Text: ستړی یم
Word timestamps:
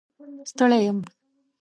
ستړی 0.49 0.77
یم 0.85 0.97